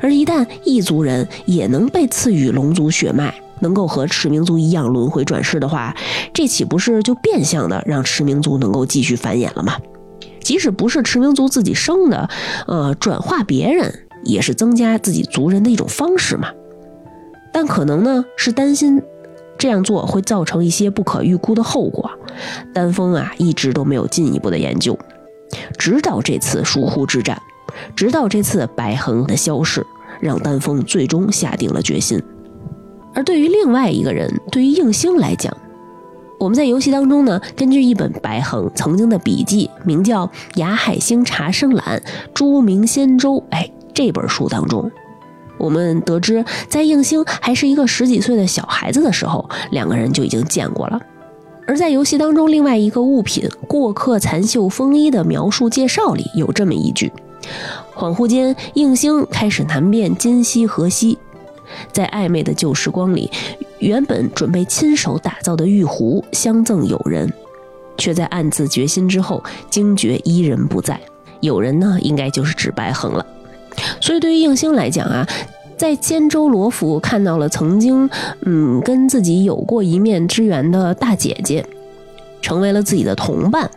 [0.00, 5.94] 而一旦异族人也能被赐予龙族血脉，能够和驰名族一样轮回转世的话，
[6.32, 9.76] 这岂不是就变相的让驰名族能够继续繁衍了吗？
[10.40, 12.28] 即使不是驰名族自己生的，
[12.66, 16.48] 呃，转化别人也是增加自己族人的一种方式嘛。
[17.52, 19.02] 但可能呢是担心。
[19.58, 22.10] 这样做会造成一些不可预估的后果，
[22.74, 24.98] 丹峰啊一直都没有进一步的研究，
[25.78, 27.40] 直到这次疏忽之战，
[27.96, 29.82] 直到这次白恒的消逝，
[30.20, 32.22] 让丹峰最终下定了决心。
[33.16, 35.56] 而对于另外一个人，对于应星来讲，
[36.38, 40.26] 我们在游戏当中呢，根据一本白恒曾经的笔记，名叫
[40.56, 42.02] 《雅海星茶生览
[42.34, 44.90] 朱明仙舟》，哎，这本书当中。
[45.56, 51.00] 我们得知，在应星还是一个十几岁的小孩子的时候，两个人就已经见过了。
[51.66, 57.10] 而在游戏当中，另外一个物品“过客残袖风衣”的描述介绍里有这么一句：
[57.94, 61.16] 恍惚间，应星开始难辨今夕何夕。
[61.92, 63.30] 在暧昧的旧时光里，
[63.78, 67.32] 原本准备亲手打造的玉壶相赠友人，
[67.96, 71.00] 却在暗自决心之后惊觉伊人不在。
[71.40, 73.24] 友人呢，应该就是指白恒了。
[74.00, 75.26] 所以，对于应星来讲啊，
[75.76, 78.08] 在监州罗府看到了曾经，
[78.40, 81.64] 嗯，跟自己有过一面之缘的大姐姐，
[82.40, 83.70] 成为了自己的同伴。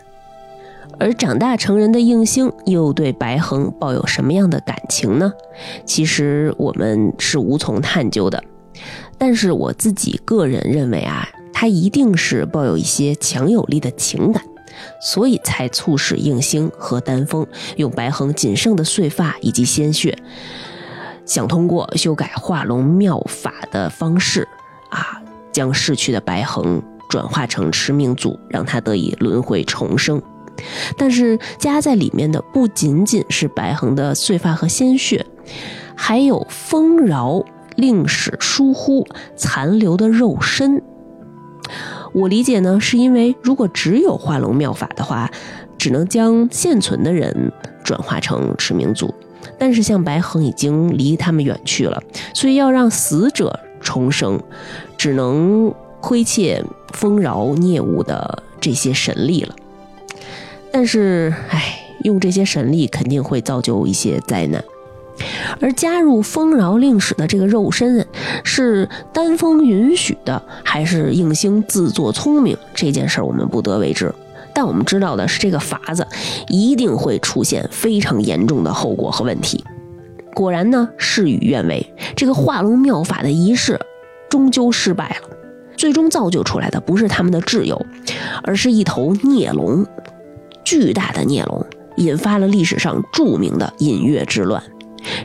[1.00, 5.32] 而长大成人的应星又对白恒抱有什么样的感情呢？
[5.86, 8.44] 其实我们是无从探究的。
[9.18, 14.44] 但是我自己个人认为啊，他一定是抱有一些强有力的情感。
[15.02, 20.18] 所以才促使应星和丹峰用白恒仅剩的碎发以及鲜血，
[21.26, 24.48] 想通过修改化龙妙法的方式，
[24.90, 30.22] 啊，将逝去的白恒转化成驰命祖，让他得以轮回重生。
[30.98, 35.26] 但是加在里面的不仅仅是白恒的碎发和鲜血，
[35.96, 37.44] 还有丰饶
[37.76, 40.82] 令使疏忽残留的肉身。
[42.14, 45.30] 我理解呢，是因为如果只有化龙妙法的话，
[45.78, 47.52] 只能将现存的人
[47.84, 49.14] 转化成驰名族，
[49.58, 52.02] 但是像白恒已经离他们远去了，
[52.34, 54.42] 所以要让死者重生，
[54.98, 59.56] 只能亏欠丰饶孽物的这些神力了。
[60.72, 64.64] 但是，唉，用这些神力肯定会造就一些灾难。
[65.60, 68.06] 而加入丰饶令使的这个肉身，
[68.44, 72.58] 是丹峰允许的，还是应星自作聪明？
[72.74, 74.14] 这件事儿我们不得为之。
[74.54, 76.08] 但我们知道的是，这个法子
[76.48, 79.64] 一定会出现非常严重的后果和问题。
[80.34, 83.78] 果然呢，事与愿违，这个化龙妙法的仪式
[84.30, 85.30] 终究失败了。
[85.76, 87.86] 最终造就出来的不是他们的挚友，
[88.44, 89.86] 而是一头孽龙，
[90.70, 94.62] 巨大的孽龙，引发了历史上著名的隐月之乱。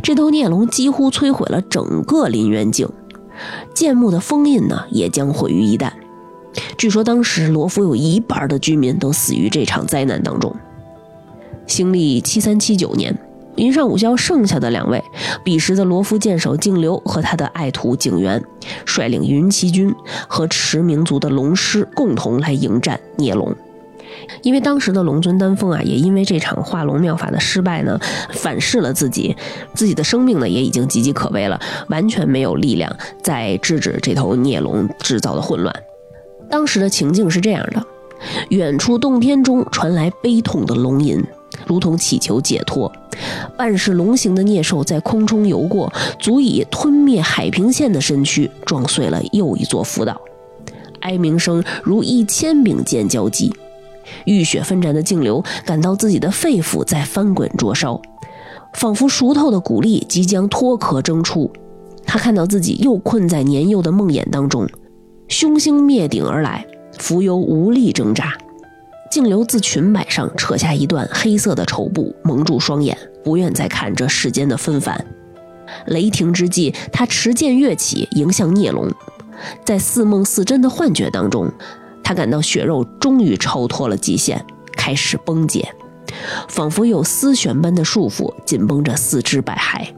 [0.02, 2.88] 这头孽龙几乎摧毁了整个林渊境，
[3.74, 5.92] 建墓的封印呢，也将毁于一旦。
[6.78, 10.56] 据说当时罗浮有一半的居民都死于这场灾难当中。
[11.66, 13.14] 兴历七三七九年，
[13.56, 15.04] 云上五霄剩下的两位，
[15.44, 18.42] 彼时的罗浮剑手敬流和他的爱徒景元，
[18.86, 19.94] 率领云骑军
[20.26, 23.54] 和驰名族的龙师共同来迎战孽龙。
[24.42, 27.98] 因为当时的龙尊丹峰啊，也因为这场化龙妙法的失败呢，
[28.32, 29.36] 反噬了自己，
[29.74, 35.74] 自己的生命呢也已经岌岌可危了，完全没有力量再制止这头孽龙制造的混乱。
[36.48, 37.84] 当时的情境是这样的：
[38.50, 41.22] 远处洞天中传来悲痛的龙吟，
[41.66, 42.90] 如同祈求解脱。
[43.56, 50.20] 半是龙形的孽兽在空中游过，足以吞灭海平线的身躯，撞碎了又一座浮岛。
[51.00, 53.54] 哀鸣声如一千柄剑交击。
[54.24, 58.00] 浴血奋战的静流感到自己的肺腑在翻滚灼烧，
[58.74, 61.50] 仿佛熟透的谷粒即将脱壳蒸出。
[62.06, 64.68] 他看到自己又困在年幼的梦魇当中，
[65.28, 66.66] 凶星灭顶而来，
[66.98, 68.32] 浮游无力挣扎。
[69.10, 75.04] 静流自裙摆上扯下一段黑色的绸布，蒙住双眼，不愿再看这世间的纷繁。
[75.86, 78.90] 雷霆之际，他持剑跃起，迎向孽龙。
[79.64, 81.50] 在似梦似真的幻觉当中。
[82.04, 84.44] 他感到血肉终于超脱了极限，
[84.76, 85.74] 开始崩解，
[86.48, 89.88] 仿佛有丝弦般的束缚紧绷着四肢百骸，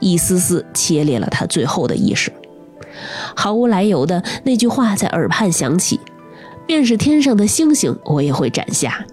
[0.00, 2.32] 一丝丝切裂了他最后的意识。
[3.36, 6.00] 毫无来由的那句话在耳畔响起
[6.66, 9.04] ：“便是天上的星星，我也会斩下。”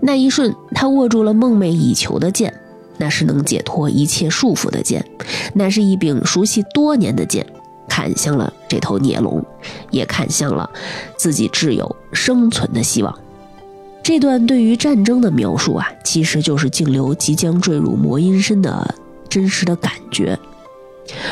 [0.00, 2.54] 那一瞬，他握住了梦寐以求的剑，
[2.98, 5.04] 那是能解脱一切束缚的剑，
[5.54, 7.44] 那是一柄熟悉多年的剑。
[7.88, 9.44] 看向了这头孽龙，
[9.90, 10.68] 也看向了
[11.16, 13.18] 自己挚友生存的希望。
[14.02, 18.94] 这段对于战争的描述啊，其实就是静流即将坠入魔阴身的
[19.28, 20.38] 真实的感觉。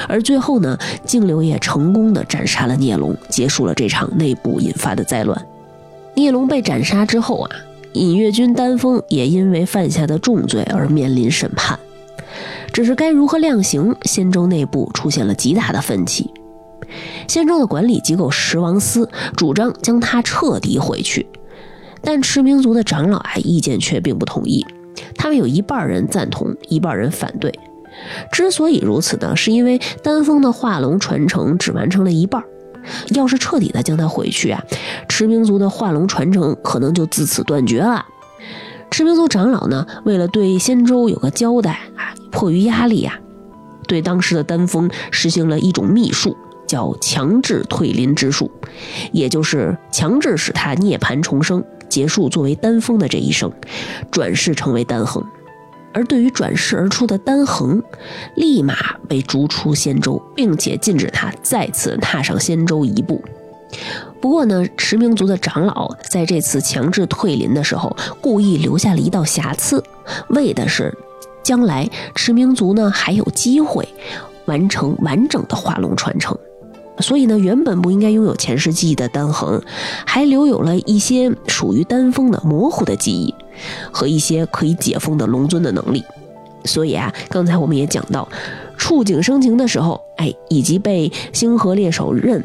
[0.09, 5.47] 而最后呢，静流也成功的斩杀了孽龙，结束了这场内部引发的灾乱。
[6.14, 7.51] 孽龙被斩杀之后啊，
[7.92, 11.79] 隐月军丹峰也因为犯下的重罪而面临审判。
[12.73, 16.31] 只是该如何量刑，仙州内部出现了极大的分歧。
[17.29, 21.27] 仙州的管理机构十王司主张将他彻底毁去，
[22.03, 24.65] 但驰名族的长老啊意见却并不同意。
[25.17, 27.53] 他们有一半人赞同，一半人反对。
[28.31, 32.43] 之所以如此呢，是因为丹峰的化龙传承只完成了一半，
[33.15, 34.63] 要是彻底的将它毁去啊，
[35.09, 38.05] 驰名族的化龙传承可能就自此断绝了。
[38.91, 43.19] 驰名族长老呢，为了对仙州有个交代啊，迫于压力呀，
[43.89, 46.37] 对当时的丹峰实行了一种秘术。
[46.66, 48.50] 叫强制退林之术，
[49.12, 53.52] 也就是强制使他涅槃重生，结束作为丹峰的这一生，
[54.11, 55.24] 转世成为丹恒。
[55.92, 57.83] 而对于转世而出的丹恒，
[58.35, 58.76] 立马
[59.09, 63.24] 被逐出仙州，并且禁止他再次踏上仙州一步。
[64.20, 69.83] 不过呢，驰名族的长老在这次强制退林的时候，故意留下了一道瑕疵，
[70.29, 70.94] 为的是
[71.42, 73.88] 将来驰名族呢还有机会
[74.44, 76.37] 完成完整的化龙传承。
[76.99, 79.61] 所以呢，原本不应该拥有前世记忆的丹恒，
[80.07, 83.35] 还留有了一些属于丹峰的模糊的记忆，
[83.93, 86.03] 和一些可以解封的龙尊的能力。
[86.65, 88.27] 所以啊，刚才我们也讲到，
[88.79, 92.43] 触景生情的时候，哎，以及被星河猎手刃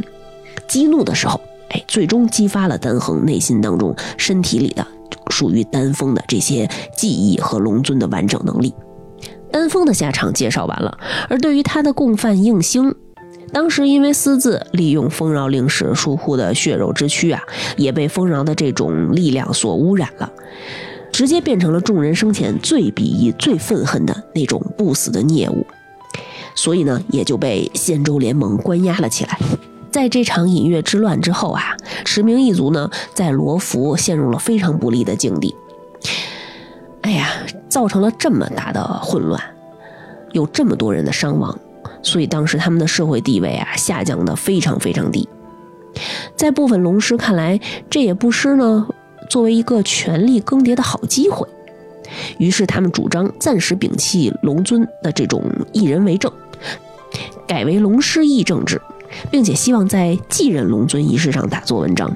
[0.67, 4.85] 激怒的时候，哎，最终激发了丹恒内心当中、身体里的
[5.29, 8.73] 属于丹峰的这些记忆和龙尊的完整能力。
[9.49, 10.97] 丹峰的下场介绍完了，
[11.29, 12.93] 而对于他的共犯应星。
[13.53, 17.43] 当时因为私自利用丰饶令使疏忽的血肉之躯啊，
[17.75, 20.31] 也被丰饶的这种力量所污染了，
[21.11, 25.65] 直接变成了众人生前最鄙夷、最愤恨的那种不死的孽物，
[26.55, 29.37] 所以呢，也就被仙州联盟关押了起来。
[29.91, 31.75] 在这场隐月之乱之后啊，
[32.05, 35.53] 驰名一族呢，在罗浮陷入了非常不利的境地。
[37.01, 37.27] 哎呀，
[37.67, 39.41] 造成了这么大的混乱，
[40.31, 41.59] 有这么多人的伤亡。
[42.03, 45.27] 所以当时他们的社会地位啊下降的非常非常低，
[46.35, 48.87] 在部分龙师看来，这也不失呢
[49.29, 51.47] 作为一个权力更迭的好机会。
[52.37, 56.31] 于是他们主张暂时摒弃龙尊的这种一人为政，
[57.47, 58.81] 改为龙师议政制，
[59.29, 62.13] 并且希望在继任龙尊仪式上大做文章，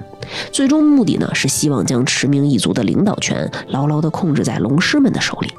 [0.51, 5.49] 最终目的呢是希望将驰名一族的领导权牢牢地控制在龙师们的手里。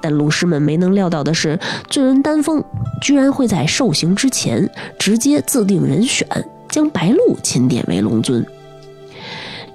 [0.00, 1.58] 但龙师们没能料到的是，
[1.88, 2.62] 罪人丹峰
[3.00, 6.26] 居然会在受刑之前直接自定人选，
[6.68, 8.44] 将白鹿钦点为龙尊。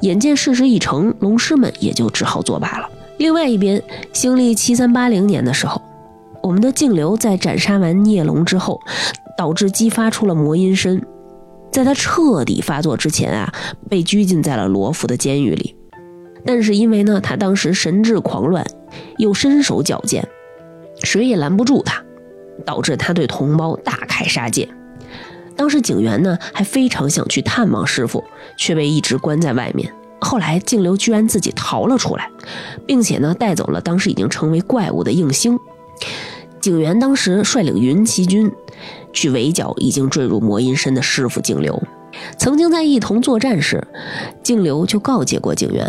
[0.01, 2.89] 眼见事实已成，龙师们也就只好作罢了。
[3.17, 3.81] 另外一边，
[4.13, 5.81] 兴历七三八零年的时候，
[6.43, 8.79] 我们的净流在斩杀完孽龙之后，
[9.35, 11.03] 导致激发出了魔阴身，
[11.71, 13.51] 在他彻底发作之前啊，
[13.89, 15.75] 被拘禁在了罗浮的监狱里。
[16.45, 18.63] 但是因为呢，他当时神志狂乱，
[19.17, 20.27] 又身手矫健，
[21.03, 22.03] 谁也拦不住他，
[22.65, 24.67] 导致他对同胞大开杀戒。
[25.55, 28.23] 当时警员呢还非常想去探望师傅，
[28.57, 29.91] 却被一直关在外面。
[30.19, 32.29] 后来静流居然自己逃了出来，
[32.85, 35.59] 并且呢带走了当时已经成为怪物的应星。
[36.59, 38.51] 警员当时率领云骑军
[39.13, 41.81] 去围剿已经坠入魔阴身的师傅静流。
[42.37, 43.87] 曾经在一同作战时，
[44.41, 45.87] 静流就告诫过警员，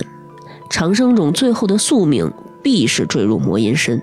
[0.68, 2.30] 长生种最后的宿命
[2.68, 3.98] 必是坠入魔阴身。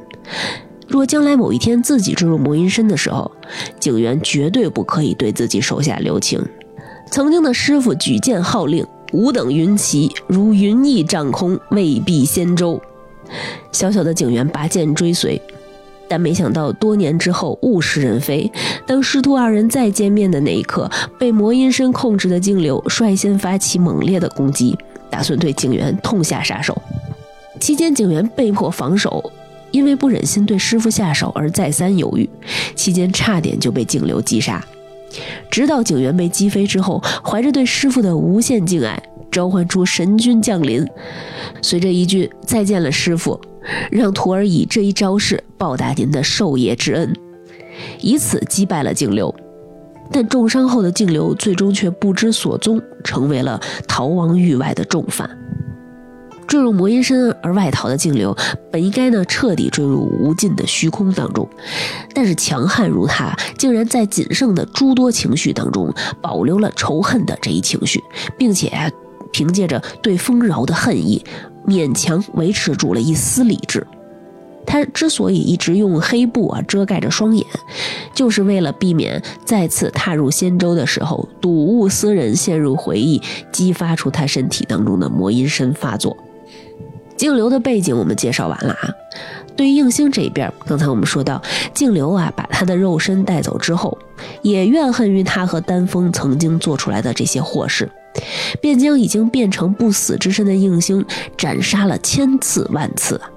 [0.88, 3.32] 若将来某一天自己坠入魔阴身的时候，
[3.80, 6.43] 警员绝对不可以对自己手下留情。
[7.11, 12.82] 曾经的师傅举剑号令：“吾等云骑如云翼掌空，未必仙舟。”
[13.72, 15.39] 小小的警员拔剑追随，
[16.07, 18.51] 但没想到多年之后物是人非。
[18.88, 20.89] 当师徒二人再见面的那一刻，
[21.20, 24.76] 被魔阴身控制的净流率先发起猛烈的攻击，
[25.11, 26.76] 打算对警员痛下杀手。
[27.66, 29.32] 期间，警员被迫防守。
[29.72, 32.30] 因为不忍心对师傅下手而再三犹豫，
[32.76, 34.63] 期间差点就被景流击杀。
[35.49, 39.01] 直到警员被击飞之后，怀着对师傅的无限敬爱，
[39.32, 40.86] 召唤出神君降临，
[41.63, 43.41] 随着一句“再见了，师傅”，
[43.91, 47.11] 让徒儿以这一招式报答您的授业之恩，
[47.99, 49.34] 以此击败了景流。
[50.11, 55.28] 但重伤后的景流最终却不知所踪，成为了逃亡域外的重犯。
[56.48, 58.36] 坠入魔阴身而外逃的净流，
[58.72, 61.48] 本应该呢彻底坠入无尽的虚空当中，
[62.14, 68.04] 但是强悍如他，竟然在仅剩的诸多情绪当中保留了仇恨的这一情绪，
[68.38, 68.72] 并且
[69.32, 71.24] 凭借着对丰饶的恨意，
[71.68, 73.86] 勉强维持住了一丝理智。
[74.68, 77.46] 他之所以一直用黑布啊遮盖着双眼，
[78.16, 83.22] 就是为了避免再次踏入仙州的时候，睹物思人，陷入回忆，
[83.52, 86.18] 激发出他身体当中的魔阴身发作。
[87.16, 88.89] 净流的背景我们介绍完了啊。
[89.55, 91.41] 对于应星这边，刚才我们说到，
[91.74, 93.97] 净流啊把他的肉身带走之后，
[94.41, 97.89] 也怨恨于他和丹峰曾经做出来的这些祸事，
[98.59, 101.05] 便将已经变成不死之身的应星
[101.38, 103.30] 斩杀了千次万次啊。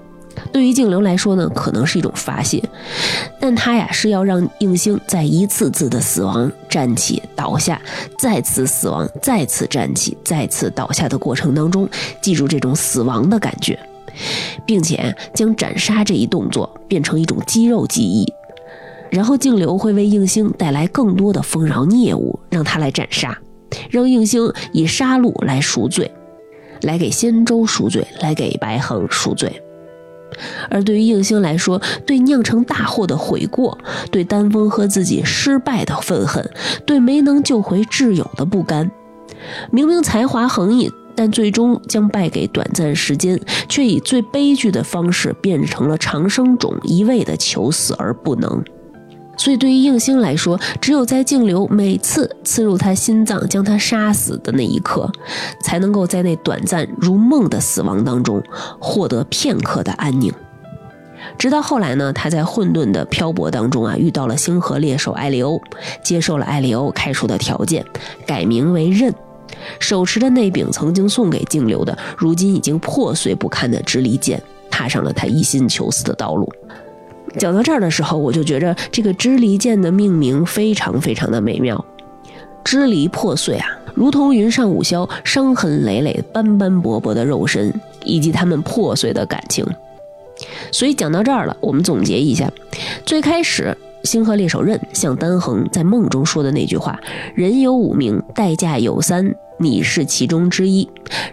[0.52, 2.62] 对于净流来说呢，可能是一种发泄，
[3.40, 7.80] 但他呀是要让应星在一次次的死亡、站起、倒下、
[8.18, 11.88] 再次死亡、再次站起、再次倒下的过程当中，
[12.20, 13.78] 记住这种死亡的感觉，
[14.66, 18.26] 并且将斩杀这一动作变成一种肌肉记忆。
[19.10, 23.38] 然后净流会为应星带来更多的丰饶孽物，让他来斩杀，
[23.90, 26.10] 让应星以杀戮来赎罪，
[26.82, 29.62] 来给仙舟赎罪，来给白衡赎罪。
[30.70, 33.76] 而对于应星来说，对酿成大祸的悔过，
[34.10, 36.48] 对丹峰和自己失败的愤恨，
[36.86, 38.90] 对没能救回挚友的不甘，
[39.70, 48.62] 明明才华横溢，但最终将败给短暂时间，却以最悲剧的方式变成了长生种，一味的求死而不能。
[49.36, 55.08] 所以，对于应星来说，只有在净流每次刺入他心脏、将他杀死的那一刻，
[55.62, 58.42] 才能够在那短暂如梦的死亡当中
[58.80, 60.32] 获得片刻的安宁。
[61.38, 65.60] 直到后来呢，他在混沌的漂泊当中啊，遇到了星河猎手艾利欧，
[66.02, 67.84] 接受了艾利欧开出的条件，
[68.26, 69.14] 改名为刃，
[69.78, 76.52] 手持着那柄曾经送给净流的、如今已经破碎不堪的支离剑，踏上了他一心求死的道路。
[77.38, 81.82] 讲到这儿的时候，我就觉着这个支离剑的命名非常非常的美妙。
[82.64, 87.72] 支离破碎啊，如同云上五霄伤痕累累、斑斑驳驳的肉身，
[88.04, 89.64] 以及他们破碎的感情。
[90.70, 92.50] 所以讲到这儿了，我们总结一下：
[93.04, 96.98] 最开始星河猎手刃向丹恒在梦中说的那句话
[97.34, 100.88] “人有五名，代价有三，你是其中之一”，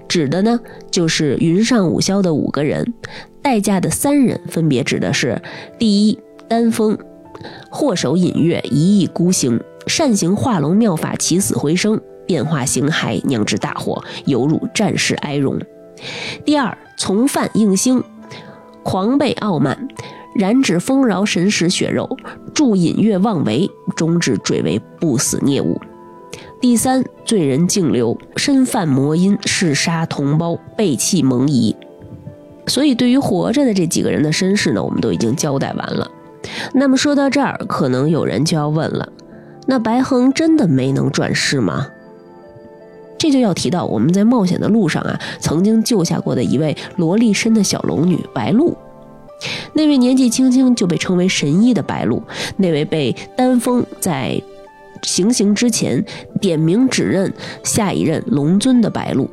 [0.08, 0.60] 指的呢
[0.90, 2.94] 就是云上五霄的五个人。
[3.42, 5.40] 代价的三人分别指的是：
[5.78, 6.98] 第一，丹峰，
[7.70, 15.60] 祸首隐月，一意孤行，善行化龙妙法，起死回生，变化形骸，酿制大祸，犹如战士哀荣；
[16.44, 18.04] 第二，从犯应星，
[18.86, 19.76] 狂悖傲慢，
[20.36, 22.08] 染指丰饶神识血肉，
[22.54, 25.74] 助隐月妄为，终至坠为不死孽物；
[26.62, 31.76] 第三，罪人径流，身犯魔音，弑杀同胞，背弃盟谊。
[32.68, 36.10] 所以，对于活着的这几个人的身世呢，我们都已经交代完了。
[36.72, 39.12] 那么说到这儿，可能有人就要问了：
[39.66, 41.88] 那白恒真的没能转世吗？
[43.18, 48.76] 这就要提到我们在冒险的路上啊，曾经救下过的一位萝莉身的小龙女白露。
[49.74, 52.24] 那位年纪轻轻就被称为神医的白露，
[52.58, 54.42] 那位被丹峰在
[55.04, 56.04] 行刑之前
[56.40, 57.32] 点名指认
[57.64, 59.30] 下一任龙尊的白露。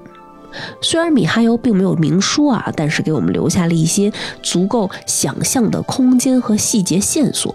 [0.82, 4.12] 虽然米哈游并没有明说啊，但是给我们留下了一些
[4.42, 7.54] 足够想象的空间和细节线索。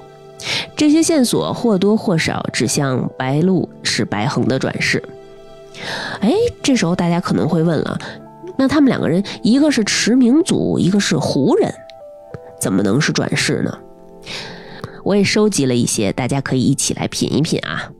[0.75, 5.03] 这些线索或多或少指向白露是白恒的转世。
[6.19, 7.97] 哎，这时候大家可能会问了，
[8.57, 11.73] 那他们两个人，一个是驰名族，一个是胡人，
[12.59, 13.77] 怎么能是转世呢？
[15.03, 17.91] 我也收集了一些，大家可以一起来品一品啊。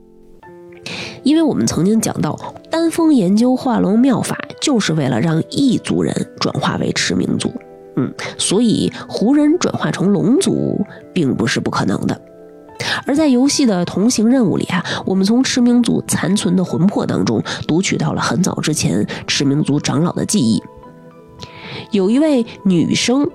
[1.22, 7.52] 因为我们曾经讲到，丹峰研究化龙妙法，就是为了让异族人转化为驰名族，
[7.96, 10.80] 嗯，所以胡人转化成龙族，
[11.12, 12.18] 并不是不可能的。
[13.06, 20.62] 而在游戏的同行任务里啊，我们从驰名族残存的魂魄当中读取到了很早之前驰名族长老的记忆。
[21.90, 23.28] 有一位女生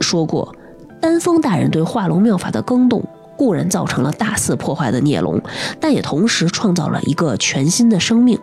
[0.00, 0.54] 说过，
[1.00, 3.04] 丹峰大人对化龙妙法的更动，
[3.36, 5.40] 固然造成了大肆破坏的孽龙，
[5.80, 8.38] 但也同时创造了一个全新的生命。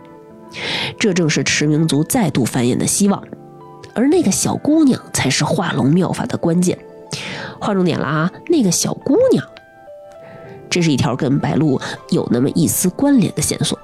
[1.00, 3.24] 这正是驰名族再度繁衍的希望。
[3.94, 6.78] 而那个小姑娘才是化龙妙法的关键。
[7.60, 9.46] 划重点了啊，那个小姑娘。
[10.72, 13.78] 这是一条跟白鹿有那么一丝关联的线索，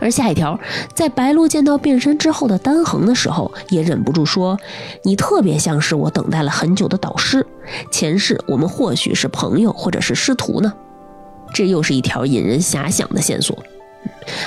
[0.00, 0.58] 而下一条，
[0.92, 4.58] 在白鹿见到变身之后的丹恒的时候，也忍不住说
[5.04, 7.46] ：“你特别像是我等待了很久的导师，
[7.90, 10.72] 前世我们或许是朋友，或者是师徒呢。”
[11.54, 13.56] 这又是一条引人遐想的线索。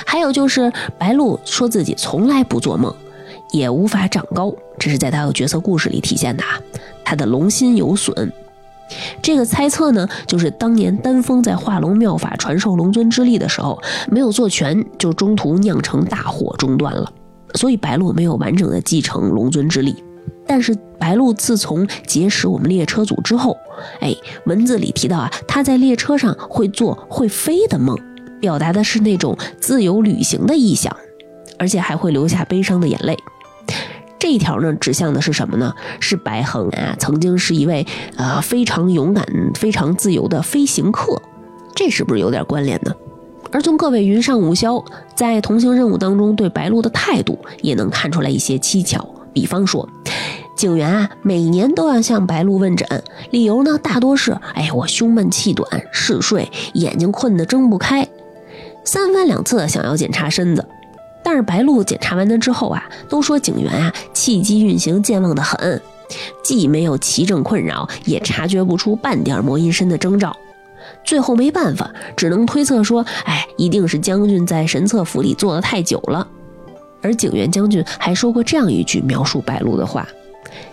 [0.06, 2.94] 还有就是白鹿说自己从来不做梦，
[3.52, 6.60] 也无法长高，这是在他的角色故事里体现的啊，
[7.02, 8.30] 他的龙心有损。
[9.22, 13.80] 这个猜测呢，就是当年丹峰在化龙妙法传授龙尊之力的时候，
[14.10, 17.12] 没有做全，就中途酿成大火中断了，
[17.54, 19.94] 所以白鹿没有完整的继承龙尊之力。
[20.46, 23.56] 但是白鹿自从结识我们列车组之后，
[24.00, 24.12] 哎，
[24.46, 27.96] 文字里提到啊，他在列车上会做会飞的梦，
[28.40, 30.94] 表达的是那种自由旅行的意象，
[31.58, 33.16] 而且还会流下悲伤的眼泪。
[34.30, 35.74] 这条呢，指向的是什么呢？
[35.98, 37.84] 是白恒啊，曾经是一位
[38.16, 41.20] 呃非常勇敢、非常自由的飞行客，
[41.74, 42.94] 这是不是有点关联呢？
[43.50, 44.84] 而从各位云上五霄
[45.16, 49.04] 在同行任务当中对白鹿的态度，也能看出来一些蹊跷。
[49.32, 49.88] 比方说，
[50.54, 52.86] 警员啊，每年都要向白鹿问诊，
[53.32, 58.06] 理由呢，大多是：哎，我胸闷气短，嗜睡，眼睛困得睁不开，
[58.84, 60.64] 三番两次想要检查身子。
[61.30, 65.80] 但是白鹿检查完了之后啊，都说警员啊气机运行健忘的很，
[66.42, 70.36] 既没有奇症困扰，也察觉不出半点魔音身的征兆。
[71.04, 76.26] 最后没办法，只能推测说，哎，一定是将军在神策府里坐得太久了。
[77.00, 80.08] 而警员将军还说过这样一句描述白鹿的话：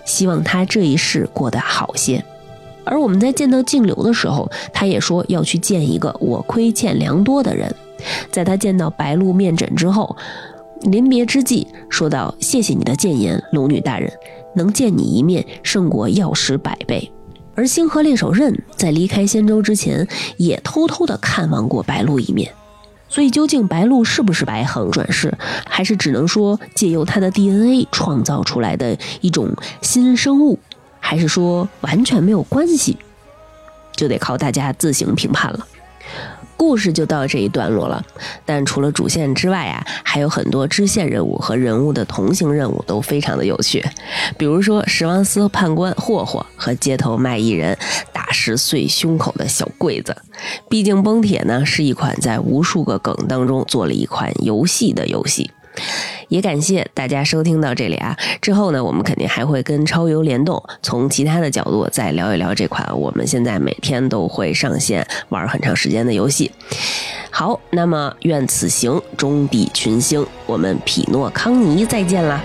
[0.07, 2.25] 希望他这一世过得好些。
[2.83, 7.71] 而我们在见到静流的时候，他也说要去见一个我亏欠良多的人。
[8.31, 10.15] 在他见到白鹿面诊之后，
[10.81, 14.11] 临别之际说道：“谢谢你的谏言，龙女大人，
[14.55, 17.11] 能见你一面胜过药石百倍。”
[17.55, 22.51] 而星河猎手刃在离开仙州之前，也偷偷的看望过白鹿一面。
[23.09, 25.33] 所以，究竟白鹿是不是白恒转世，
[25.65, 29.49] 还是只能说借由他的 DNA 创造出来的一种
[29.81, 30.59] 新生物，
[30.99, 32.97] 还是说完全没有关系，
[33.95, 35.65] 就得靠大家自行评判了。
[36.57, 38.03] 故事就到这一段落了，
[38.43, 43.85] 但除了主线之外啊，还有很多支线任务和人物的同行任务都非常的有趣。
[44.37, 47.77] 比如说石王司判官霍霍和街头卖艺人
[48.11, 50.15] 打石碎胸口的小柜子。
[50.67, 55.51] 毕竟崩铁呢是一款在无数个梗当中做了一款游戏的游戏。
[56.29, 58.17] 也感谢大家收听到这里啊！
[58.41, 66.51] 之后呢，我们肯定还会跟超游联动，从其他的角度再聊一聊这款我们现在每天都会上线玩很长时间的游戏。
[67.31, 72.41] 好，那么愿此行中抵群星，我们匹诺康尼再见啦！